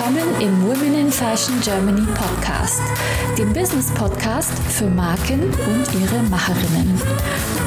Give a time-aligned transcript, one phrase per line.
[0.00, 2.80] willkommen im Women in Fashion Germany Podcast,
[3.36, 6.96] dem Business Podcast für Marken und ihre Macherinnen.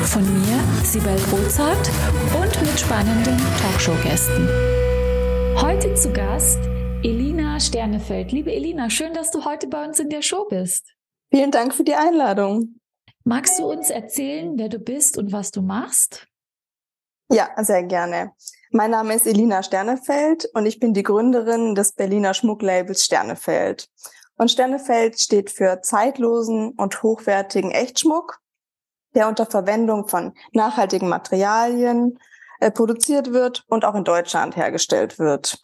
[0.05, 1.91] Von mir, Sibel Rozart
[2.35, 4.49] und mit spannenden Talkshow-Gästen.
[5.61, 6.59] Heute zu Gast
[7.03, 8.31] Elina Sternefeld.
[8.31, 10.91] Liebe Elina, schön, dass du heute bei uns in der Show bist.
[11.31, 12.79] Vielen Dank für die Einladung.
[13.25, 16.25] Magst du uns erzählen, wer du bist und was du machst?
[17.33, 18.33] Ja, sehr gerne.
[18.69, 23.89] Mein Name ist Elina Sternefeld und ich bin die Gründerin des Berliner Schmucklabels Sternefeld.
[24.37, 28.39] Und Sternefeld steht für zeitlosen und hochwertigen Echtschmuck,
[29.15, 32.19] der unter Verwendung von nachhaltigen Materialien
[32.59, 35.57] äh, produziert wird und auch in Deutschland hergestellt wird.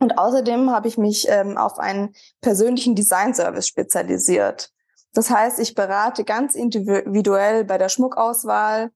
[0.00, 4.72] Und außerdem habe ich mich ähm, auf einen persönlichen Designservice spezialisiert.
[5.12, 8.90] Das heißt, ich berate ganz individuell bei der Schmuckauswahl,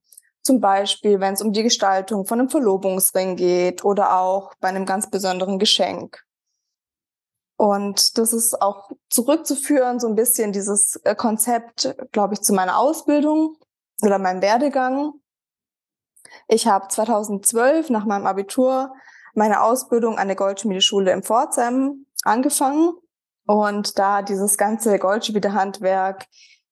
[0.49, 4.87] zum Beispiel, wenn es um die Gestaltung von einem Verlobungsring geht oder auch bei einem
[4.87, 6.25] ganz besonderen Geschenk.
[7.59, 12.79] Und das ist auch zurückzuführen, so ein bisschen dieses äh, Konzept, glaube ich, zu meiner
[12.79, 13.59] Ausbildung
[14.01, 15.13] oder meinem Werdegang.
[16.47, 18.95] Ich habe 2012 nach meinem Abitur
[19.35, 22.95] meine Ausbildung an der Goldschmiedeschule in Pforzheim angefangen
[23.47, 26.25] und da dieses ganze Goldschmiedehandwerk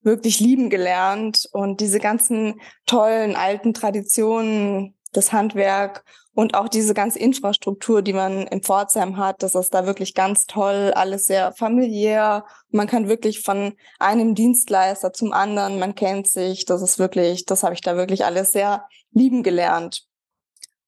[0.07, 6.05] wirklich lieben gelernt und diese ganzen tollen alten Traditionen, das Handwerk
[6.35, 10.45] und auch diese ganze Infrastruktur, die man in Pforzheim hat, das ist da wirklich ganz
[10.47, 12.45] toll, alles sehr familiär.
[12.71, 17.62] Man kann wirklich von einem Dienstleister zum anderen, man kennt sich, das ist wirklich, das
[17.62, 20.07] habe ich da wirklich alles sehr lieben gelernt.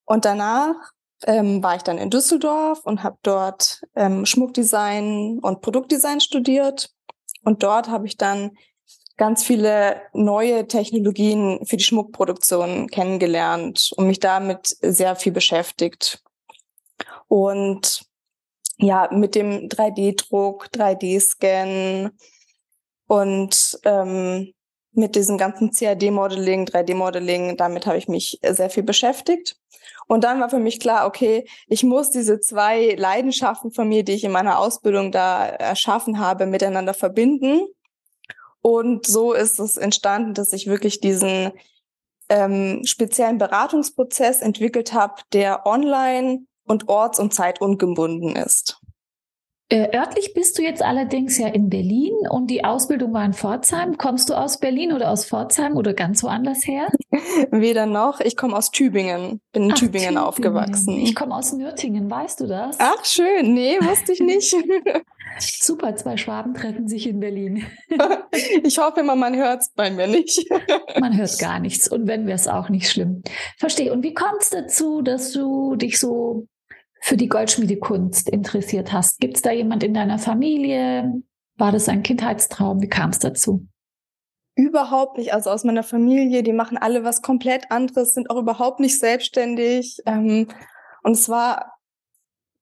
[0.05, 0.75] Und danach
[1.25, 6.91] ähm, war ich dann in Düsseldorf und habe dort ähm, Schmuckdesign und Produktdesign studiert.
[7.43, 8.53] Und dort habe ich dann
[9.19, 16.23] ganz viele neue Technologien für die Schmuckproduktion kennengelernt und mich damit sehr viel beschäftigt.
[17.27, 18.05] Und
[18.79, 22.11] ja, mit dem 3D-Druck, 3D-Scan
[23.09, 24.55] und ähm,
[24.93, 29.57] mit diesem ganzen CAD-Modeling, 3D-Modeling, damit habe ich mich sehr viel beschäftigt.
[30.07, 34.13] Und dann war für mich klar, okay, ich muss diese zwei Leidenschaften von mir, die
[34.13, 37.67] ich in meiner Ausbildung da erschaffen habe, miteinander verbinden.
[38.61, 41.53] Und so ist es entstanden, dass ich wirklich diesen
[42.29, 48.81] ähm, speziellen Beratungsprozess entwickelt habe, der online und orts- und zeitungebunden ist.
[49.71, 53.99] Äh, örtlich bist du jetzt allerdings ja in Berlin und die Ausbildung war in Pforzheim.
[53.99, 56.89] Kommst du aus Berlin oder aus Pforzheim oder ganz woanders her?
[57.51, 58.21] Weder noch.
[58.21, 59.43] Ich komme aus Tübingen.
[59.53, 60.97] Bin in Ach, Tübingen, Tübingen, aufgewachsen.
[60.97, 62.77] Ich komme aus Nürtingen, weißt du das?
[62.81, 63.53] Ach, schön.
[63.53, 64.57] Nee, wusste ich nicht.
[65.39, 67.67] Super, zwei Schwaben treffen sich in Berlin.
[68.65, 70.51] ich hoffe immer, man hört es bei mir nicht.
[70.99, 71.89] man hört gar nichts.
[71.89, 73.23] Und wenn wäre es auch nicht schlimm.
[73.59, 73.93] Verstehe.
[73.93, 76.47] Und wie kommt es dazu, dass du dich so
[77.01, 79.21] für die Goldschmiedekunst interessiert hast.
[79.21, 81.23] Gibt es da jemand in deiner Familie?
[81.57, 82.81] War das ein Kindheitstraum?
[82.83, 83.67] Wie kam es dazu?
[84.55, 85.33] Überhaupt nicht.
[85.33, 89.99] Also aus meiner Familie, die machen alle was komplett anderes, sind auch überhaupt nicht selbstständig.
[90.07, 90.49] Ähm,
[91.03, 91.79] und es war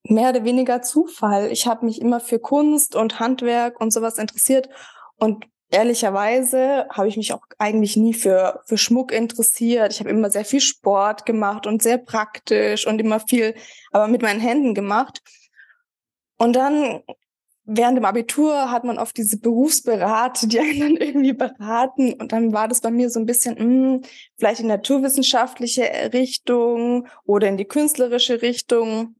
[0.05, 1.51] mehr oder weniger Zufall.
[1.51, 4.69] Ich habe mich immer für Kunst und Handwerk und sowas interessiert.
[5.17, 9.93] Und ehrlicherweise habe ich mich auch eigentlich nie für, für Schmuck interessiert.
[9.93, 13.55] Ich habe immer sehr viel Sport gemacht und sehr praktisch und immer viel,
[13.91, 15.23] aber mit meinen Händen gemacht.
[16.39, 17.03] Und dann
[17.67, 22.13] während dem Abitur hat man oft diese Berufsberate, die einen dann irgendwie beraten.
[22.15, 24.03] Und dann war das bei mir so ein bisschen, mh, hm,
[24.39, 29.17] vielleicht in naturwissenschaftliche Richtung oder in die künstlerische Richtung.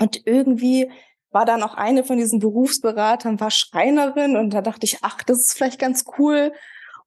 [0.00, 0.90] Und irgendwie
[1.34, 5.40] war dann auch eine von diesen Berufsberatern, war Schreinerin und da dachte ich, ach, das
[5.40, 6.52] ist vielleicht ganz cool.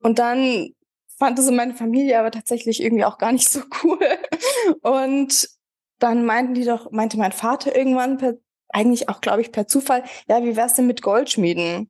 [0.01, 0.73] Und dann
[1.17, 3.99] fand es meine Familie aber tatsächlich irgendwie auch gar nicht so cool.
[4.81, 5.49] Und
[5.99, 8.35] dann meinten die doch, meinte mein Vater irgendwann per,
[8.69, 11.89] eigentlich auch, glaube ich, per Zufall, ja, wie wär's denn mit Goldschmieden?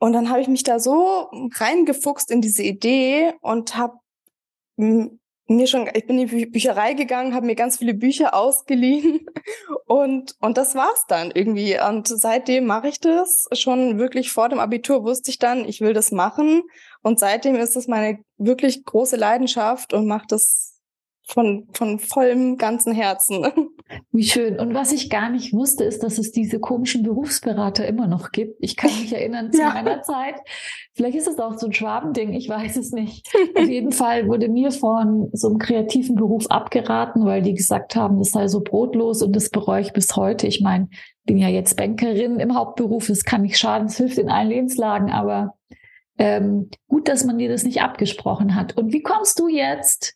[0.00, 3.98] Und dann habe ich mich da so reingefuchst in diese Idee und habe
[5.56, 9.26] mir schon, ich bin in die Bücherei gegangen, habe mir ganz viele Bücher ausgeliehen
[9.86, 11.78] und und das war's dann irgendwie.
[11.80, 13.48] Und seitdem mache ich das.
[13.52, 16.62] Schon wirklich vor dem Abitur wusste ich dann, ich will das machen.
[17.02, 20.77] Und seitdem ist es meine wirklich große Leidenschaft und macht das
[21.28, 23.46] von, von vollem ganzen Herzen.
[24.12, 24.58] Wie schön.
[24.58, 28.56] Und was ich gar nicht wusste, ist, dass es diese komischen Berufsberater immer noch gibt.
[28.60, 29.70] Ich kann mich erinnern zu ja.
[29.70, 30.36] meiner Zeit.
[30.94, 33.28] Vielleicht ist es auch so ein Schwabending, ich weiß es nicht.
[33.56, 38.18] Auf jeden Fall wurde mir von so einem kreativen Beruf abgeraten, weil die gesagt haben,
[38.18, 40.46] das sei so brotlos und das bereue ich bis heute.
[40.46, 40.88] Ich meine,
[41.24, 45.10] bin ja jetzt Bankerin im Hauptberuf, es kann nicht schaden, es hilft in allen Lebenslagen,
[45.10, 45.54] aber
[46.16, 48.76] ähm, gut, dass man dir das nicht abgesprochen hat.
[48.76, 50.14] Und wie kommst du jetzt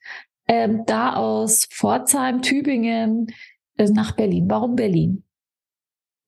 [0.49, 3.29] ähm, da aus Pforzheim, Tübingen
[3.77, 4.47] äh, nach Berlin.
[4.49, 5.25] Warum Berlin?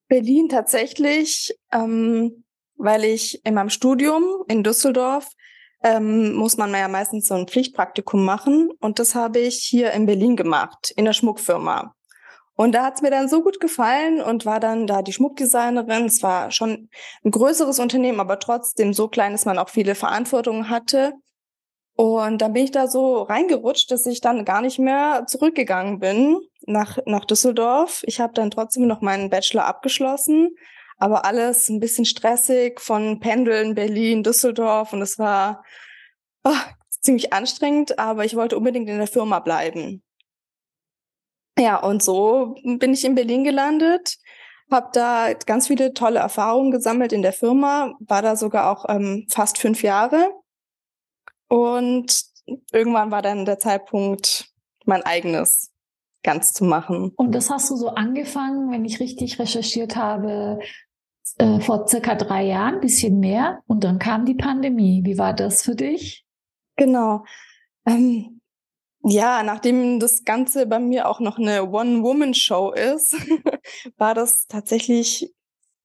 [0.08, 2.44] Berlin tatsächlich, ähm,
[2.76, 5.30] weil ich in meinem Studium in Düsseldorf
[5.82, 10.06] ähm, muss man ja meistens so ein Pflichtpraktikum machen und das habe ich hier in
[10.06, 11.94] Berlin gemacht, in der Schmuckfirma.
[12.56, 16.04] Und da hat's mir dann so gut gefallen und war dann da die Schmuckdesignerin.
[16.04, 16.88] Es war schon
[17.24, 21.14] ein größeres Unternehmen, aber trotzdem so klein, dass man auch viele Verantwortungen hatte.
[21.96, 26.40] Und dann bin ich da so reingerutscht, dass ich dann gar nicht mehr zurückgegangen bin
[26.66, 28.02] nach, nach Düsseldorf.
[28.06, 30.56] Ich habe dann trotzdem noch meinen Bachelor abgeschlossen,
[30.98, 35.62] aber alles ein bisschen stressig von Pendeln, Berlin, Düsseldorf und es war
[36.42, 36.50] oh,
[37.00, 40.02] ziemlich anstrengend, aber ich wollte unbedingt in der Firma bleiben.
[41.56, 44.16] Ja, und so bin ich in Berlin gelandet,
[44.68, 49.26] habe da ganz viele tolle Erfahrungen gesammelt in der Firma, war da sogar auch ähm,
[49.30, 50.32] fast fünf Jahre
[51.54, 52.24] und
[52.72, 54.50] irgendwann war dann der Zeitpunkt,
[54.86, 55.70] mein eigenes
[56.24, 57.12] ganz zu machen.
[57.14, 60.58] Und das hast du so angefangen, wenn ich richtig recherchiert habe,
[61.38, 63.60] äh, vor circa drei Jahren, bisschen mehr.
[63.68, 65.02] Und dann kam die Pandemie.
[65.04, 66.26] Wie war das für dich?
[66.74, 67.24] Genau.
[67.86, 68.40] Ähm,
[69.04, 73.14] ja, nachdem das Ganze bei mir auch noch eine One-Woman-Show ist,
[73.96, 75.32] war das tatsächlich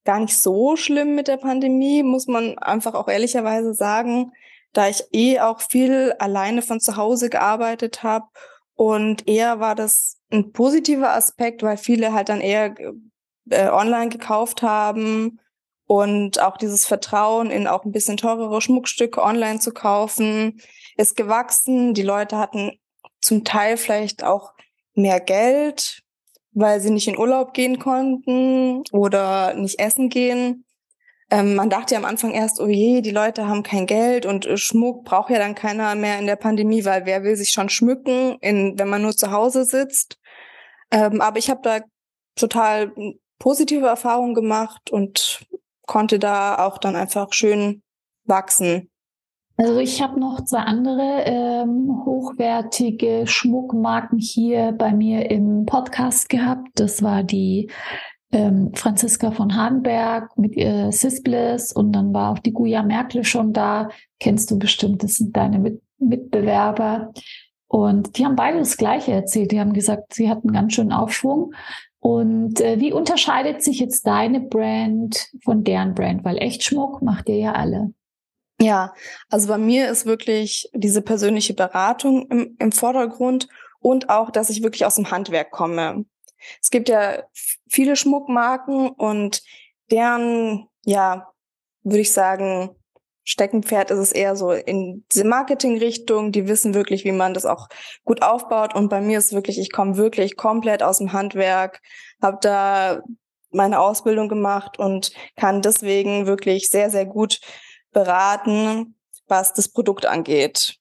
[0.03, 4.31] gar nicht so schlimm mit der Pandemie, muss man einfach auch ehrlicherweise sagen
[4.73, 8.25] da ich eh auch viel alleine von zu Hause gearbeitet habe.
[8.75, 12.75] Und eher war das ein positiver Aspekt, weil viele halt dann eher
[13.49, 15.39] äh, online gekauft haben
[15.85, 20.61] und auch dieses Vertrauen in auch ein bisschen teurere Schmuckstücke online zu kaufen
[20.99, 21.93] ist gewachsen.
[21.93, 22.73] Die Leute hatten
[23.21, 24.53] zum Teil vielleicht auch
[24.93, 26.03] mehr Geld,
[26.51, 30.65] weil sie nicht in Urlaub gehen konnten oder nicht essen gehen.
[31.31, 34.45] Ähm, man dachte ja am Anfang erst, oh je, die Leute haben kein Geld und
[34.47, 37.69] äh, Schmuck braucht ja dann keiner mehr in der Pandemie, weil wer will sich schon
[37.69, 40.17] schmücken, in, wenn man nur zu Hause sitzt.
[40.91, 41.81] Ähm, aber ich habe da
[42.35, 42.91] total
[43.37, 45.45] positive Erfahrungen gemacht und
[45.85, 47.83] konnte da auch dann einfach schön
[48.25, 48.89] wachsen.
[49.57, 56.69] Also ich habe noch zwei andere ähm, hochwertige Schmuckmarken hier bei mir im Podcast gehabt.
[56.75, 57.69] Das war die
[58.31, 63.53] ähm, Franziska von Hahnberg mit ihr Sisbliss und dann war auch die Guya Merkel schon
[63.53, 63.89] da.
[64.19, 67.11] Kennst du bestimmt, das sind deine mit Mitbewerber.
[67.67, 69.51] Und die haben beide das Gleiche erzählt.
[69.51, 71.53] Die haben gesagt, sie hatten ganz schön Aufschwung.
[71.99, 76.23] Und äh, wie unterscheidet sich jetzt deine Brand von deren Brand?
[76.23, 77.93] Weil Echtschmuck macht ihr ja alle.
[78.61, 78.93] Ja,
[79.29, 83.47] also bei mir ist wirklich diese persönliche Beratung im, im Vordergrund
[83.79, 86.05] und auch, dass ich wirklich aus dem Handwerk komme.
[86.61, 87.23] Es gibt ja
[87.69, 89.43] viele Schmuckmarken und
[89.91, 91.31] deren, ja,
[91.83, 92.75] würde ich sagen,
[93.23, 96.31] Steckenpferd ist es eher so in diese Marketingrichtung.
[96.31, 97.67] Die wissen wirklich, wie man das auch
[98.03, 98.73] gut aufbaut.
[98.73, 101.79] Und bei mir ist wirklich, ich komme wirklich komplett aus dem Handwerk,
[102.23, 103.01] habe da
[103.51, 107.39] meine Ausbildung gemacht und kann deswegen wirklich sehr, sehr gut
[107.91, 108.95] beraten,
[109.27, 110.79] was das Produkt angeht.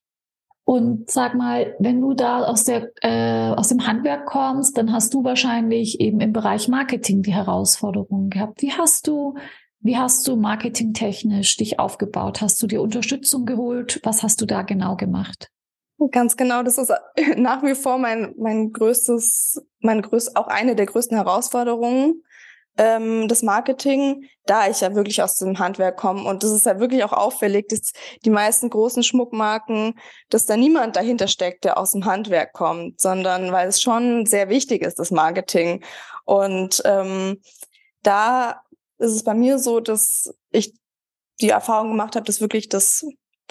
[0.69, 5.15] Und sag mal, wenn du da aus, der, äh, aus dem Handwerk kommst, dann hast
[5.15, 8.61] du wahrscheinlich eben im Bereich Marketing die Herausforderungen gehabt.
[8.61, 9.35] Wie hast du,
[9.81, 12.43] wie hast du marketingtechnisch dich aufgebaut?
[12.43, 13.99] Hast du dir Unterstützung geholt?
[14.03, 15.49] Was hast du da genau gemacht?
[16.11, 16.93] Ganz genau, das ist
[17.39, 22.23] nach wie vor mein, mein größtes, mein größt, auch eine der größten Herausforderungen,
[22.79, 26.23] ähm, das Marketing, da ich ja wirklich aus dem Handwerk komme.
[26.23, 27.93] Und das ist ja wirklich auch auffällig, dass
[28.25, 29.99] die meisten großen Schmuckmarken,
[30.31, 34.49] dass da niemand dahinter steckt, der aus dem Handwerk kommt, sondern weil es schon sehr
[34.49, 35.85] wichtig ist, das Marketing.
[36.25, 37.43] Und ähm,
[38.03, 38.63] da
[38.99, 40.73] ist es bei mir so, dass ich
[41.41, 43.05] die Erfahrung gemacht habe, dass wirklich das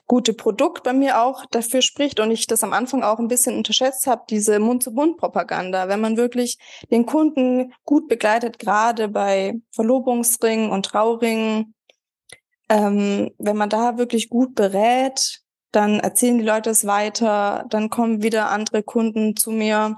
[0.05, 3.57] gute Produkt bei mir auch dafür spricht und ich das am Anfang auch ein bisschen
[3.57, 5.87] unterschätzt habe, diese Mund-zu-Mund-Propaganda.
[5.89, 6.57] Wenn man wirklich
[6.91, 11.73] den Kunden gut begleitet, gerade bei Verlobungsringen und Trauringen,
[12.69, 18.23] ähm, wenn man da wirklich gut berät, dann erzählen die Leute es weiter, dann kommen
[18.23, 19.97] wieder andere Kunden zu mir.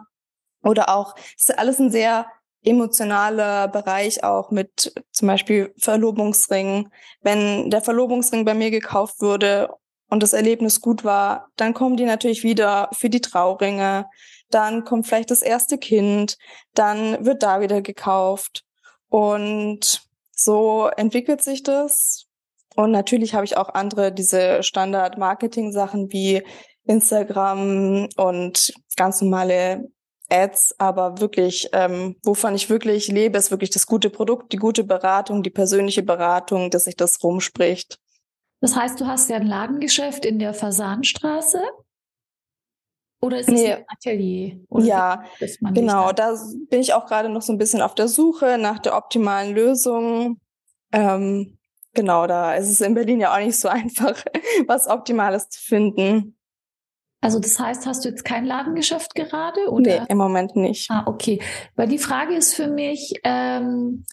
[0.63, 2.25] Oder auch, es ist alles ein sehr
[2.63, 6.91] emotionaler Bereich auch mit zum Beispiel Verlobungsringen.
[7.21, 9.69] Wenn der Verlobungsring bei mir gekauft wurde
[10.09, 14.07] und das Erlebnis gut war, dann kommen die natürlich wieder für die Trauringe.
[14.49, 16.37] Dann kommt vielleicht das erste Kind,
[16.73, 18.63] dann wird da wieder gekauft.
[19.09, 20.01] Und
[20.31, 22.25] so entwickelt sich das.
[22.75, 26.43] Und natürlich habe ich auch andere, diese Standard-Marketing-Sachen wie
[26.85, 29.91] Instagram und ganz normale
[30.29, 34.83] Ads, aber wirklich, ähm, wovon ich wirklich lebe, ist wirklich das gute Produkt, die gute
[34.83, 37.99] Beratung, die persönliche Beratung, dass sich das rumspricht.
[38.61, 41.61] Das heißt, du hast ja ein Ladengeschäft in der Fasanstraße.
[43.21, 43.73] Oder ist es nee.
[43.73, 44.59] ein Atelier?
[44.69, 45.23] Oder ja,
[45.73, 46.11] genau.
[46.13, 46.35] Da
[46.69, 50.39] bin ich auch gerade noch so ein bisschen auf der Suche nach der optimalen Lösung.
[50.93, 51.57] Ähm,
[51.93, 54.23] genau, da ist es in Berlin ja auch nicht so einfach,
[54.67, 56.37] was Optimales zu finden.
[57.21, 59.69] Also das heißt, hast du jetzt kein Ladengeschäft gerade?
[59.69, 60.01] Oder?
[60.01, 60.89] Nee, im Moment nicht.
[60.89, 61.41] Ah, okay.
[61.75, 64.05] Weil die Frage ist für mich, ähm,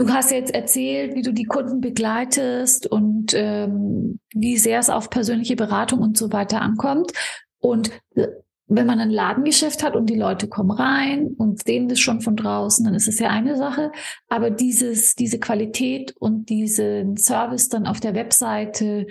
[0.00, 5.10] du hast jetzt erzählt, wie du die Kunden begleitest und ähm, wie sehr es auf
[5.10, 7.12] persönliche Beratung und so weiter ankommt.
[7.58, 8.28] Und äh,
[8.66, 12.36] wenn man ein Ladengeschäft hat und die Leute kommen rein und sehen das schon von
[12.36, 13.92] draußen, dann ist es ja eine Sache.
[14.28, 19.06] Aber dieses, diese Qualität und diesen Service dann auf der Webseite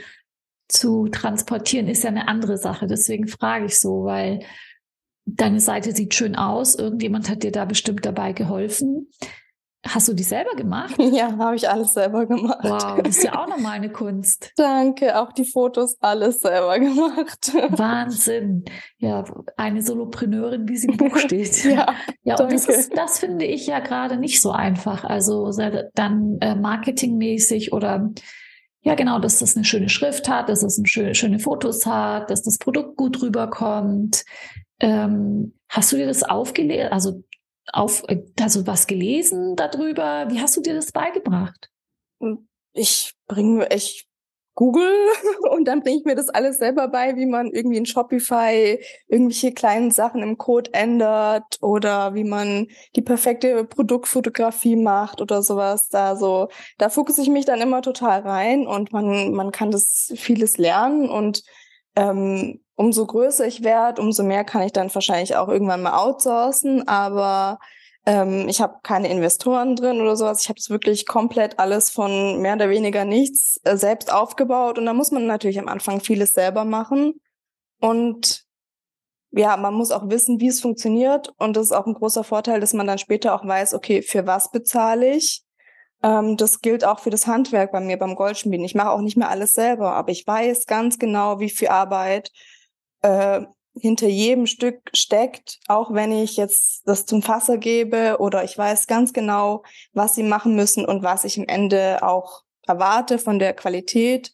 [0.69, 2.87] zu transportieren, ist ja eine andere Sache.
[2.87, 4.39] Deswegen frage ich so, weil
[5.25, 6.75] deine Seite sieht schön aus.
[6.75, 9.07] Irgendjemand hat dir da bestimmt dabei geholfen.
[9.87, 10.95] Hast du die selber gemacht?
[11.11, 12.59] Ja, habe ich alles selber gemacht.
[12.63, 14.51] Wow, das ist ja auch nochmal eine Kunst.
[14.57, 17.51] Danke, auch die Fotos alles selber gemacht.
[17.69, 18.65] Wahnsinn.
[18.97, 19.23] Ja,
[19.57, 21.63] eine Solopreneurin, wie sie im Buch steht.
[21.63, 25.03] ja, ja und das, ist, das finde ich ja gerade nicht so einfach.
[25.03, 25.51] Also
[25.95, 28.11] dann äh, marketingmäßig oder
[28.81, 32.29] ja, genau, dass das eine schöne Schrift hat, dass es das schöne, schöne Fotos hat,
[32.29, 34.23] dass das Produkt gut rüberkommt.
[34.79, 36.91] Ähm, hast du dir das aufgelesen?
[36.91, 37.23] Also
[37.73, 38.03] auf,
[38.39, 40.25] also was gelesen darüber?
[40.29, 41.69] Wie hast du dir das beigebracht?
[42.73, 44.09] Ich bringe, ich
[44.59, 44.91] google
[45.51, 49.53] und dann bringe ich mir das alles selber bei, wie man irgendwie in Shopify irgendwelche
[49.53, 55.87] kleinen Sachen im Code ändert oder wie man die perfekte Produktfotografie macht oder sowas.
[55.87, 60.11] Da so, da fokussiere ich mich dann immer total rein und man, man kann das
[60.17, 61.43] vieles lernen und
[61.99, 66.87] ähm, umso größer ich werde, umso mehr kann ich dann wahrscheinlich auch irgendwann mal outsourcen.
[66.87, 67.59] Aber
[68.05, 70.41] ähm, ich habe keine Investoren drin oder sowas.
[70.41, 74.77] Ich habe es wirklich komplett alles von mehr oder weniger nichts äh, selbst aufgebaut.
[74.77, 77.19] Und da muss man natürlich am Anfang vieles selber machen.
[77.81, 78.45] Und
[79.31, 81.33] ja, man muss auch wissen, wie es funktioniert.
[81.37, 84.25] Und das ist auch ein großer Vorteil, dass man dann später auch weiß, okay, für
[84.25, 85.43] was bezahle ich?
[86.03, 88.65] Ähm, das gilt auch für das Handwerk bei mir beim Goldschmieden.
[88.65, 92.31] Ich mache auch nicht mehr alles selber, aber ich weiß ganz genau, wie viel Arbeit
[93.01, 93.41] äh,
[93.75, 98.87] hinter jedem Stück steckt, auch wenn ich jetzt das zum Fasser gebe oder ich weiß
[98.87, 99.63] ganz genau,
[99.93, 104.31] was sie machen müssen und was ich im Ende auch erwarte von der Qualität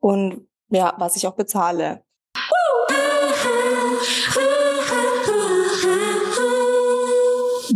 [0.00, 2.02] und ja, was ich auch bezahle.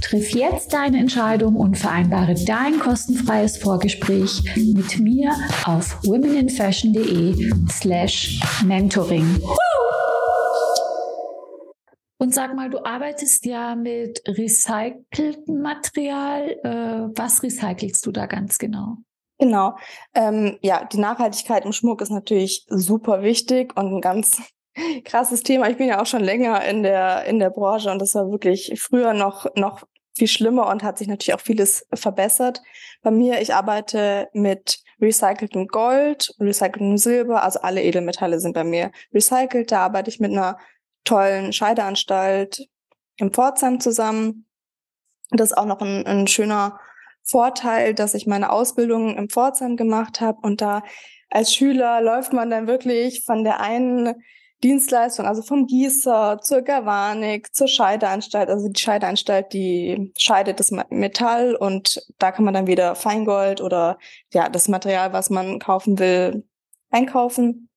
[0.00, 5.32] Triff jetzt deine Entscheidung und vereinbare dein kostenfreies Vorgespräch mit mir
[5.64, 9.40] auf womeninfashion.de slash mentoring.
[12.18, 16.50] Und sag mal, du arbeitest ja mit recyceltem Material.
[16.62, 18.96] Äh, was recycelst du da ganz genau?
[19.38, 19.76] Genau.
[20.14, 24.42] Ähm, ja, die Nachhaltigkeit im Schmuck ist natürlich super wichtig und ein ganz
[25.04, 25.70] krasses Thema.
[25.70, 28.72] Ich bin ja auch schon länger in der, in der Branche und das war wirklich
[28.78, 29.84] früher noch, noch
[30.16, 32.62] viel schlimmer und hat sich natürlich auch vieles verbessert.
[33.02, 38.90] Bei mir, ich arbeite mit recyceltem Gold, recyceltem Silber, also alle Edelmetalle sind bei mir
[39.14, 39.72] recycelt.
[39.72, 40.58] Da arbeite ich mit einer
[41.04, 42.66] tollen Scheideanstalt
[43.16, 44.46] im Pforzheim zusammen.
[45.30, 46.78] Das ist auch noch ein, ein schöner
[47.22, 50.82] Vorteil, dass ich meine Ausbildung im Pforzheim gemacht habe und da
[51.30, 54.22] als Schüler läuft man dann wirklich von der einen
[54.62, 58.50] Dienstleistung, also vom Gießer zur Galvanik, zur Scheideanstalt.
[58.50, 63.98] Also die Scheideanstalt, die scheidet das Metall und da kann man dann wieder Feingold oder
[64.32, 66.44] ja, das Material, was man kaufen will,
[66.90, 67.68] einkaufen.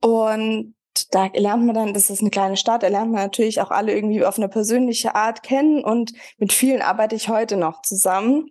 [0.00, 0.74] Und
[1.10, 3.94] da lernt man dann, das ist eine kleine Stadt, da lernt man natürlich auch alle
[3.94, 8.50] irgendwie auf eine persönliche Art kennen und mit vielen arbeite ich heute noch zusammen.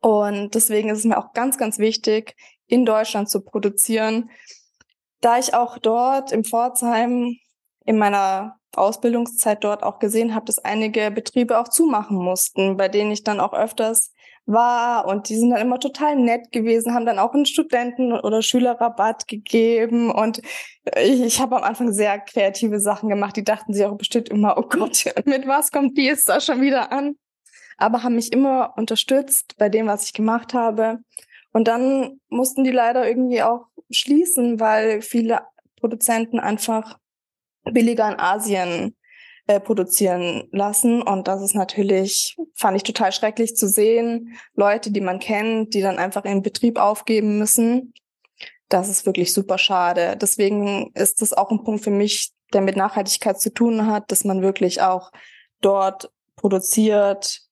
[0.00, 4.30] Und deswegen ist es mir auch ganz, ganz wichtig, in Deutschland zu produzieren.
[5.26, 7.36] Da ich auch dort im Pforzheim
[7.84, 13.10] in meiner Ausbildungszeit dort auch gesehen habe, dass einige Betriebe auch zumachen mussten, bei denen
[13.10, 14.12] ich dann auch öfters
[14.44, 18.42] war und die sind dann immer total nett gewesen, haben dann auch einen Studenten- oder
[18.42, 20.40] Schülerrabatt gegeben und
[20.96, 24.56] ich, ich habe am Anfang sehr kreative Sachen gemacht, die dachten sich auch bestimmt immer,
[24.56, 27.16] oh Gott, mit was kommt die jetzt da schon wieder an?
[27.76, 30.98] aber haben mich immer unterstützt bei dem, was ich gemacht habe.
[31.52, 35.40] Und dann mussten die leider irgendwie auch schließen, weil viele
[35.78, 36.98] Produzenten einfach
[37.64, 38.96] billiger in Asien
[39.46, 41.02] äh, produzieren lassen.
[41.02, 44.36] Und das ist natürlich, fand ich total schrecklich zu sehen.
[44.54, 47.94] Leute, die man kennt, die dann einfach ihren Betrieb aufgeben müssen.
[48.68, 50.16] Das ist wirklich super schade.
[50.20, 54.24] Deswegen ist das auch ein Punkt für mich, der mit Nachhaltigkeit zu tun hat, dass
[54.24, 55.12] man wirklich auch
[55.60, 57.45] dort produziert,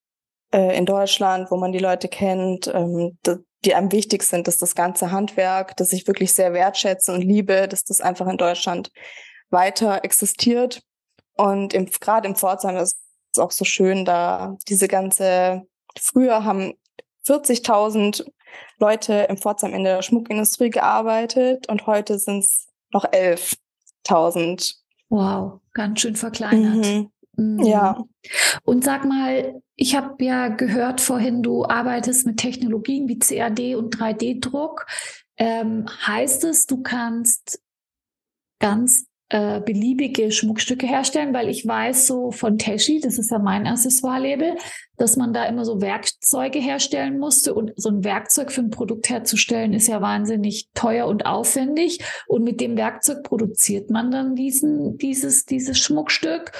[0.55, 3.19] äh, in Deutschland, wo man die Leute kennt, ähm,
[3.65, 7.67] die einem wichtig sind, dass das ganze Handwerk, das ich wirklich sehr wertschätze und liebe,
[7.67, 8.93] dass das einfach in Deutschland
[9.51, 10.83] weiter existiert.
[11.37, 12.97] Und im, gerade im Pforzheim ist
[13.33, 15.63] es auch so schön, da diese ganze,
[15.99, 16.75] früher haben
[17.27, 18.25] 40.000
[18.79, 24.75] Leute im Pforzheim in der Schmuckindustrie gearbeitet und heute sind es noch 11.000.
[25.09, 26.87] Wow, ganz schön verkleinert.
[26.87, 27.11] Mhm.
[27.37, 27.61] Mhm.
[27.61, 28.05] Ja.
[28.65, 33.97] Und sag mal, ich habe ja gehört vorhin, du arbeitest mit Technologien wie CAD und
[33.97, 34.87] 3D-Druck.
[35.37, 37.61] Ähm, heißt es, du kannst
[38.61, 43.67] ganz äh, beliebige Schmuckstücke herstellen, weil ich weiß so von Teshi, das ist ja mein
[43.67, 44.55] Accessoire-Label,
[44.97, 49.09] dass man da immer so Werkzeuge herstellen musste und so ein Werkzeug für ein Produkt
[49.09, 51.99] herzustellen ist ja wahnsinnig teuer und aufwendig
[52.29, 56.53] und mit dem Werkzeug produziert man dann diesen, dieses, dieses Schmuckstück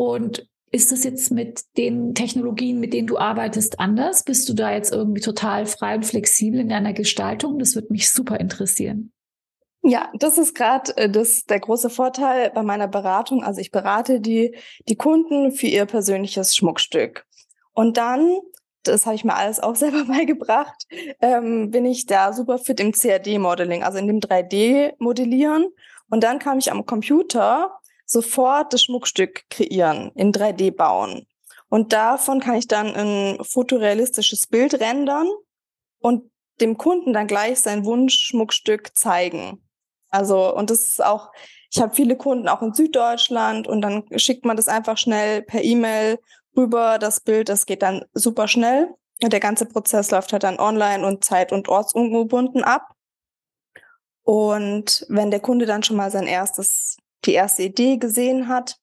[0.00, 4.22] und ist das jetzt mit den Technologien, mit denen du arbeitest, anders?
[4.22, 7.58] Bist du da jetzt irgendwie total frei und flexibel in deiner Gestaltung?
[7.58, 9.12] Das würde mich super interessieren.
[9.82, 13.44] Ja, das ist gerade äh, der große Vorteil bei meiner Beratung.
[13.44, 14.56] Also ich berate die
[14.88, 17.26] die Kunden für ihr persönliches Schmuckstück
[17.74, 18.38] und dann,
[18.84, 20.86] das habe ich mir alles auch selber beigebracht,
[21.20, 25.66] ähm, bin ich da super fit im CAD-Modeling, also in dem 3D-Modellieren.
[26.08, 27.79] Und dann kam ich am Computer
[28.10, 31.26] sofort das Schmuckstück kreieren, in 3D bauen.
[31.68, 35.28] Und davon kann ich dann ein fotorealistisches Bild rendern
[36.00, 39.62] und dem Kunden dann gleich sein Wunschschmuckstück zeigen.
[40.08, 41.30] Also, und das ist auch,
[41.70, 45.62] ich habe viele Kunden auch in Süddeutschland und dann schickt man das einfach schnell per
[45.62, 46.18] E-Mail
[46.56, 48.92] rüber, das Bild, das geht dann super schnell.
[49.22, 52.88] Und der ganze Prozess läuft halt dann online und zeit- und ortsungebunden ab.
[54.24, 58.78] Und wenn der Kunde dann schon mal sein erstes die erste Idee gesehen hat.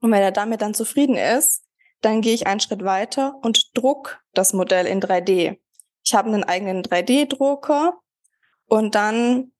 [0.00, 1.64] Und wenn er damit dann zufrieden ist,
[2.00, 5.58] dann gehe ich einen Schritt weiter und druck das Modell in 3D.
[6.04, 7.98] Ich habe einen eigenen 3D-Drucker
[8.66, 9.52] und dann,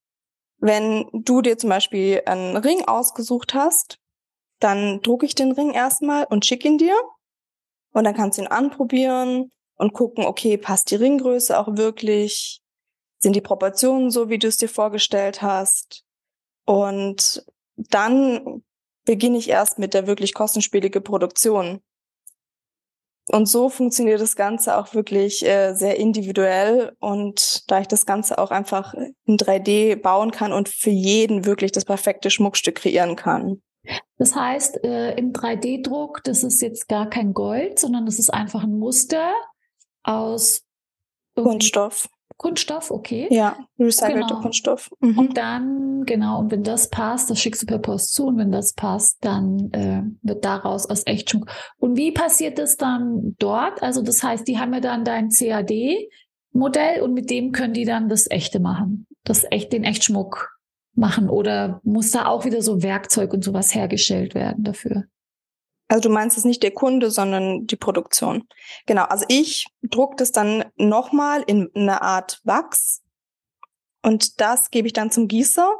[0.58, 3.98] wenn du dir zum Beispiel einen Ring ausgesucht hast,
[4.58, 6.96] dann drucke ich den Ring erstmal und schicke ihn dir.
[7.92, 12.62] Und dann kannst du ihn anprobieren und gucken, okay, passt die Ringgröße auch wirklich?
[13.18, 16.04] Sind die Proportionen so, wie du es dir vorgestellt hast?
[16.64, 17.44] Und
[17.90, 18.62] dann
[19.04, 21.80] beginne ich erst mit der wirklich kostenspielige Produktion.
[23.28, 26.96] Und so funktioniert das Ganze auch wirklich äh, sehr individuell.
[26.98, 31.72] Und da ich das Ganze auch einfach in 3D bauen kann und für jeden wirklich
[31.72, 33.62] das perfekte Schmuckstück kreieren kann.
[34.18, 38.64] Das heißt, äh, im 3D-Druck, das ist jetzt gar kein Gold, sondern das ist einfach
[38.64, 39.32] ein Muster
[40.02, 40.62] aus
[41.34, 42.08] Kunststoff.
[42.42, 43.28] Kunststoff, okay.
[43.30, 44.40] Ja, recycelter genau.
[44.40, 44.90] Kunststoff.
[45.00, 45.16] Mhm.
[45.16, 48.50] Und dann, genau, und wenn das passt, das schickst du per Post zu und wenn
[48.50, 51.46] das passt, dann äh, wird daraus aus Echtschmuck.
[51.78, 53.82] Und wie passiert das dann dort?
[53.82, 58.08] Also das heißt, die haben ja dann dein CAD-Modell und mit dem können die dann
[58.08, 60.58] das Echte machen, das echt, den Echtschmuck
[60.94, 65.04] machen oder muss da auch wieder so Werkzeug und sowas hergestellt werden dafür?
[65.88, 68.48] Also du meinst es nicht der Kunde, sondern die Produktion.
[68.86, 73.02] Genau, also ich druck das dann nochmal in eine Art Wachs
[74.02, 75.70] und das gebe ich dann zum Gießer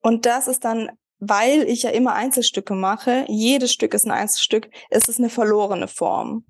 [0.00, 4.70] und das ist dann, weil ich ja immer Einzelstücke mache, jedes Stück ist ein Einzelstück,
[4.90, 6.44] ist es eine verlorene Form.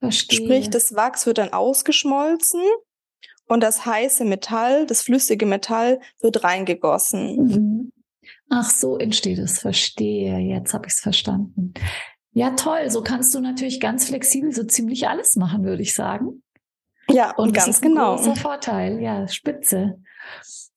[0.00, 0.40] Verstehe.
[0.40, 2.62] Sprich, das Wachs wird dann ausgeschmolzen
[3.46, 7.36] und das heiße Metall, das flüssige Metall wird reingegossen.
[7.36, 7.92] Mhm.
[8.56, 9.58] Ach, so entsteht es.
[9.58, 10.38] Verstehe.
[10.38, 11.74] Jetzt habe ich es verstanden.
[12.32, 12.88] Ja, toll.
[12.88, 16.42] So kannst du natürlich ganz flexibel so ziemlich alles machen, würde ich sagen.
[17.10, 18.16] Ja, und ganz das ist ein genau.
[18.16, 19.00] Großer Vorteil.
[19.00, 19.98] Ja, spitze.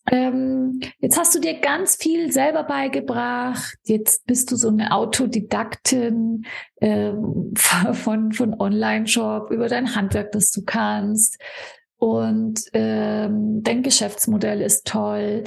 [0.10, 3.78] Ähm, jetzt hast du dir ganz viel selber beigebracht.
[3.84, 6.46] Jetzt bist du so eine Autodidaktin
[6.78, 7.14] äh,
[7.94, 11.38] von, von Online-Shop über dein Handwerk, das du kannst.
[12.00, 15.44] Und ähm, dein Geschäftsmodell ist toll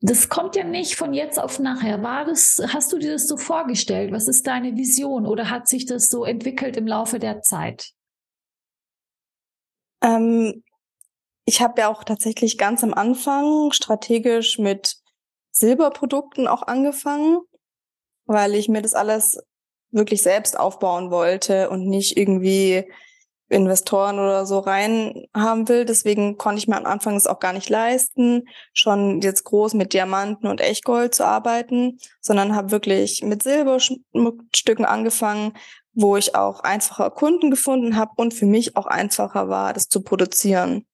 [0.00, 2.02] das kommt ja nicht von jetzt auf nachher.
[2.02, 4.12] War das, hast du dir das so vorgestellt?
[4.12, 7.92] Was ist deine Vision oder hat sich das so entwickelt im Laufe der Zeit?
[10.02, 10.62] Ähm,
[11.46, 14.96] ich habe ja auch tatsächlich ganz am Anfang strategisch mit
[15.52, 17.40] Silberprodukten auch angefangen,
[18.26, 19.38] weil ich mir das alles
[19.90, 22.92] wirklich selbst aufbauen wollte und nicht irgendwie
[23.48, 25.84] Investoren oder so rein haben will.
[25.84, 29.92] Deswegen konnte ich mir am Anfang es auch gar nicht leisten, schon jetzt groß mit
[29.92, 35.52] Diamanten und Echtgold zu arbeiten, sondern habe wirklich mit Silberstücken angefangen,
[35.92, 40.02] wo ich auch einfacher Kunden gefunden habe und für mich auch einfacher war, das zu
[40.02, 40.84] produzieren.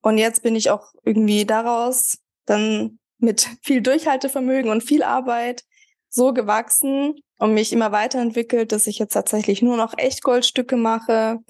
[0.00, 5.64] Und jetzt bin ich auch irgendwie daraus dann mit viel Durchhaltevermögen und viel Arbeit
[6.08, 11.40] so gewachsen und mich immer weiterentwickelt, dass ich jetzt tatsächlich nur noch Echtgoldstücke mache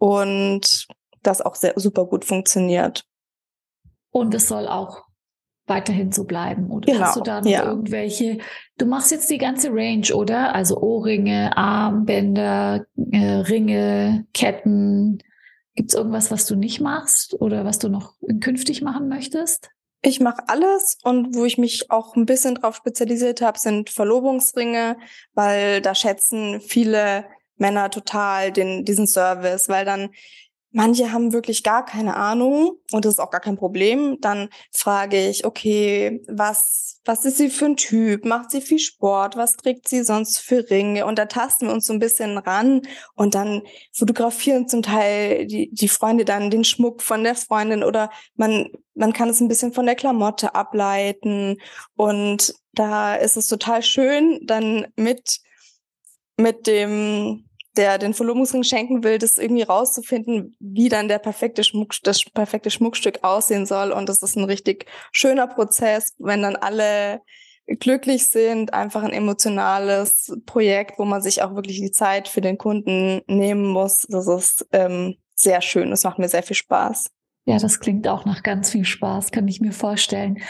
[0.00, 0.88] und
[1.22, 3.04] das auch sehr super gut funktioniert.
[4.10, 5.04] Und es soll auch
[5.66, 7.64] weiterhin so bleiben, oder genau, hast du da noch ja.
[7.64, 8.38] irgendwelche?
[8.78, 10.54] Du machst jetzt die ganze Range, oder?
[10.54, 15.22] Also Ohrringe, Armbänder, äh, Ringe, Ketten.
[15.76, 19.70] Gibt es irgendwas, was du nicht machst oder was du noch künftig machen möchtest?
[20.02, 24.96] Ich mache alles und wo ich mich auch ein bisschen drauf spezialisiert habe, sind Verlobungsringe,
[25.34, 27.26] weil da schätzen viele
[27.60, 30.10] Männer total den, diesen Service, weil dann
[30.72, 34.18] manche haben wirklich gar keine Ahnung und das ist auch gar kein Problem.
[34.20, 38.24] Dann frage ich, okay, was, was ist sie für ein Typ?
[38.24, 39.36] Macht sie viel Sport?
[39.36, 41.06] Was trägt sie sonst für Ringe?
[41.06, 42.82] Und da tasten wir uns so ein bisschen ran
[43.14, 48.10] und dann fotografieren zum Teil die, die Freunde dann den Schmuck von der Freundin oder
[48.36, 51.56] man, man kann es ein bisschen von der Klamotte ableiten
[51.96, 55.40] und da ist es total schön, dann mit,
[56.36, 61.94] mit dem, der den Verlobungsring schenken will, das irgendwie rauszufinden, wie dann der perfekte Schmuck,
[62.02, 63.92] das perfekte Schmuckstück aussehen soll.
[63.92, 67.20] Und das ist ein richtig schöner Prozess, wenn dann alle
[67.66, 72.58] glücklich sind, einfach ein emotionales Projekt, wo man sich auch wirklich die Zeit für den
[72.58, 74.06] Kunden nehmen muss.
[74.08, 75.90] Das ist ähm, sehr schön.
[75.90, 77.10] Das macht mir sehr viel Spaß.
[77.44, 80.42] Ja, das klingt auch nach ganz viel Spaß, kann ich mir vorstellen.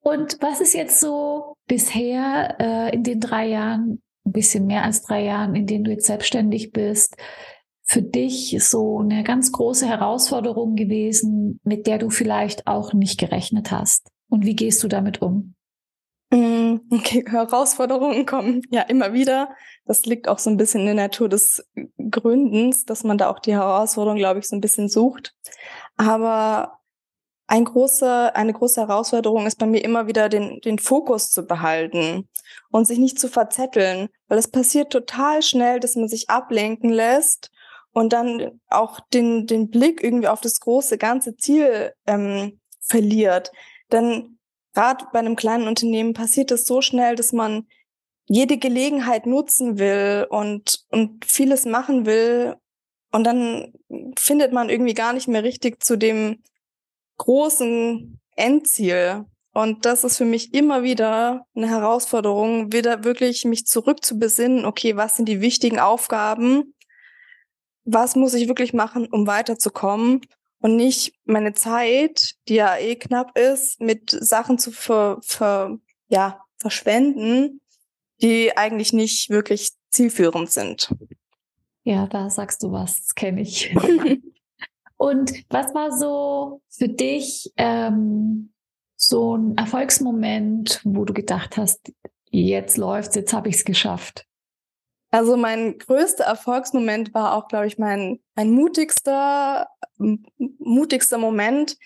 [0.00, 5.02] Und was ist jetzt so bisher äh, in den drei Jahren ein bisschen mehr als
[5.02, 7.16] drei Jahren, in denen du jetzt selbstständig bist,
[7.84, 13.70] für dich so eine ganz große Herausforderung gewesen, mit der du vielleicht auch nicht gerechnet
[13.70, 14.08] hast?
[14.28, 15.54] Und wie gehst du damit um?
[16.30, 19.50] Mm, okay, Herausforderungen kommen ja immer wieder.
[19.84, 21.68] Das liegt auch so ein bisschen in der Natur des
[22.10, 25.34] Gründens, dass man da auch die Herausforderung, glaube ich, so ein bisschen sucht.
[25.96, 26.78] Aber
[27.46, 32.28] ein große, eine große Herausforderung ist bei mir immer wieder den, den Fokus zu behalten
[32.72, 37.50] und sich nicht zu verzetteln, weil es passiert total schnell, dass man sich ablenken lässt
[37.92, 43.52] und dann auch den, den Blick irgendwie auf das große ganze Ziel ähm, verliert.
[43.92, 44.38] Denn
[44.72, 47.68] gerade bei einem kleinen Unternehmen passiert es so schnell, dass man
[48.26, 52.56] jede Gelegenheit nutzen will und, und vieles machen will.
[53.10, 53.74] Und dann
[54.18, 56.42] findet man irgendwie gar nicht mehr richtig zu dem
[57.18, 59.26] großen Endziel.
[59.52, 64.64] Und das ist für mich immer wieder eine Herausforderung, wieder wirklich mich zurück zu besinnen,
[64.64, 66.74] okay, was sind die wichtigen Aufgaben?
[67.84, 70.22] Was muss ich wirklich machen, um weiterzukommen?
[70.60, 76.40] Und nicht meine Zeit, die ja eh knapp ist, mit Sachen zu ver, ver, ja,
[76.56, 77.60] verschwenden,
[78.22, 80.94] die eigentlich nicht wirklich zielführend sind.
[81.82, 83.74] Ja, da sagst du was, das kenne ich.
[84.96, 88.51] Und was war so für dich ähm,
[89.02, 91.92] so ein Erfolgsmoment, wo du gedacht hast,
[92.30, 94.26] jetzt läuft's, jetzt habe ich es geschafft?
[95.10, 101.76] Also mein größter Erfolgsmoment war auch, glaube ich, mein, mein mutigster, mutigster Moment,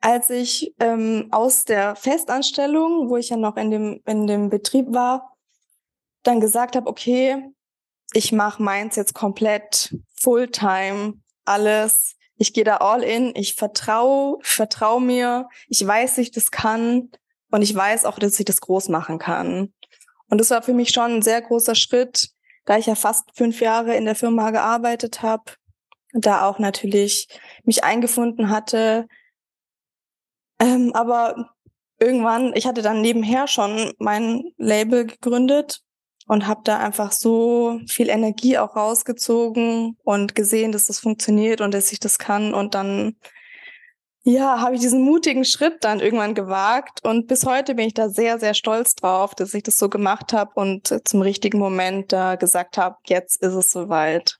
[0.00, 4.86] als ich ähm, aus der Festanstellung, wo ich ja noch in dem, in dem Betrieb
[4.92, 5.36] war,
[6.22, 7.44] dann gesagt habe, okay,
[8.12, 15.00] ich mache meins jetzt komplett Fulltime, alles ich gehe da all in, ich vertraue, vertraue
[15.00, 17.10] mir, ich weiß, dass ich das kann
[17.50, 19.74] und ich weiß auch, dass ich das groß machen kann.
[20.30, 22.30] Und das war für mich schon ein sehr großer Schritt,
[22.64, 25.44] da ich ja fast fünf Jahre in der Firma gearbeitet habe,
[26.12, 27.28] da auch natürlich
[27.64, 29.08] mich eingefunden hatte.
[30.60, 31.50] Ähm, aber
[31.98, 35.82] irgendwann, ich hatte dann nebenher schon mein Label gegründet
[36.28, 41.74] und habe da einfach so viel Energie auch rausgezogen und gesehen, dass das funktioniert und
[41.74, 43.16] dass ich das kann und dann
[44.24, 48.10] ja, habe ich diesen mutigen Schritt dann irgendwann gewagt und bis heute bin ich da
[48.10, 52.36] sehr, sehr stolz drauf, dass ich das so gemacht habe und zum richtigen Moment da
[52.36, 54.36] gesagt habe, jetzt ist es soweit.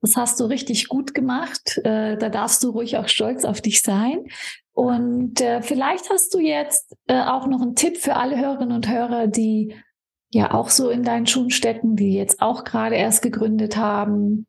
[0.00, 1.78] Das hast du richtig gut gemacht.
[1.84, 4.26] Äh, da darfst du ruhig auch stolz auf dich sein.
[4.72, 8.88] Und äh, vielleicht hast du jetzt äh, auch noch einen Tipp für alle Hörerinnen und
[8.88, 9.74] Hörer, die
[10.30, 14.46] ja auch so in deinen Schuhen stecken, die jetzt auch gerade erst gegründet haben.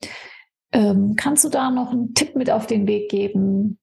[0.72, 3.80] Ähm, kannst du da noch einen Tipp mit auf den Weg geben,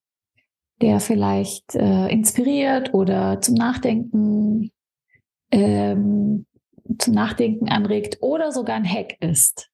[0.81, 4.71] der vielleicht äh, inspiriert oder zum Nachdenken,
[5.51, 6.47] ähm,
[6.99, 9.71] zum Nachdenken anregt oder sogar ein Hack ist?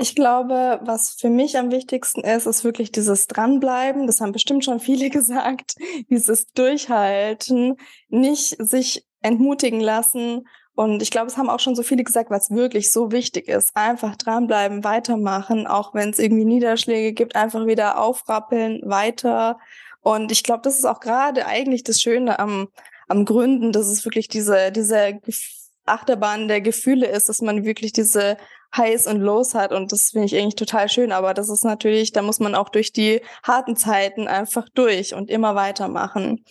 [0.00, 4.06] Ich glaube, was für mich am wichtigsten ist, ist wirklich dieses Dranbleiben.
[4.06, 5.74] Das haben bestimmt schon viele gesagt.
[6.08, 7.76] Dieses Durchhalten,
[8.08, 10.46] nicht sich entmutigen lassen.
[10.78, 13.72] Und ich glaube, es haben auch schon so viele gesagt, was wirklich so wichtig ist.
[13.74, 19.58] Einfach dranbleiben, weitermachen, auch wenn es irgendwie Niederschläge gibt, einfach wieder aufrappeln, weiter.
[20.02, 22.68] Und ich glaube, das ist auch gerade eigentlich das Schöne am,
[23.08, 25.18] am Gründen, dass es wirklich diese, diese
[25.84, 28.36] Achterbahn der Gefühle ist, dass man wirklich diese
[28.76, 32.12] Highs und Lows hat und das finde ich eigentlich total schön, aber das ist natürlich,
[32.12, 36.44] da muss man auch durch die harten Zeiten einfach durch und immer weitermachen.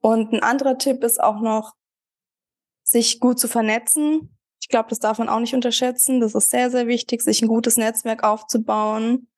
[0.00, 1.74] Und ein anderer Tipp ist auch noch,
[2.88, 4.34] sich gut zu vernetzen.
[4.60, 6.20] Ich glaube, das darf man auch nicht unterschätzen.
[6.20, 9.28] Das ist sehr, sehr wichtig, sich ein gutes Netzwerk aufzubauen,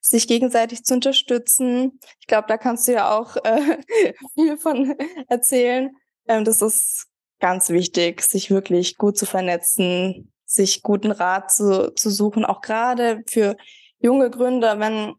[0.00, 2.00] sich gegenseitig zu unterstützen.
[2.20, 3.78] Ich glaube, da kannst du ja auch äh,
[4.34, 4.96] viel von
[5.28, 5.96] erzählen.
[6.26, 7.06] Ähm, das ist
[7.38, 13.22] ganz wichtig, sich wirklich gut zu vernetzen, sich guten Rat zu, zu suchen, auch gerade
[13.28, 13.56] für
[13.98, 15.14] junge Gründer, wenn,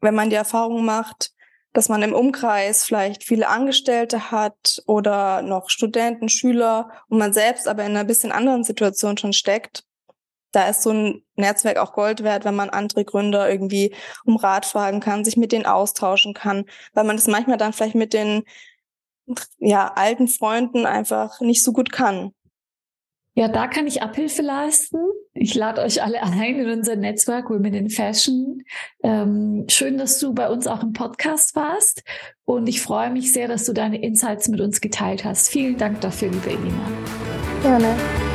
[0.00, 1.33] wenn man die Erfahrung macht,
[1.74, 7.68] dass man im Umkreis vielleicht viele Angestellte hat oder noch Studenten, Schüler und man selbst
[7.68, 9.84] aber in einer bisschen anderen Situation schon steckt.
[10.52, 13.92] Da ist so ein Netzwerk auch Gold wert, wenn man andere Gründer irgendwie
[14.24, 17.96] um Rat fragen kann, sich mit denen austauschen kann, weil man das manchmal dann vielleicht
[17.96, 18.44] mit den
[19.58, 22.33] ja, alten Freunden einfach nicht so gut kann.
[23.36, 24.98] Ja, da kann ich Abhilfe leisten.
[25.34, 28.62] Ich lade euch alle ein in unser Netzwerk Women in Fashion.
[29.02, 32.04] Ähm, schön, dass du bei uns auch im Podcast warst.
[32.44, 35.48] Und ich freue mich sehr, dass du deine Insights mit uns geteilt hast.
[35.48, 36.88] Vielen Dank dafür, liebe Elina.
[37.62, 38.33] Gerne.